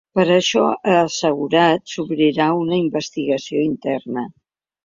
Per 0.17 0.23
això, 0.35 0.63
ha 0.93 0.95
assegurat, 1.01 1.85
s’obrirà 1.93 2.49
una 2.63 2.81
investigació 2.87 3.63
interna. 3.67 4.27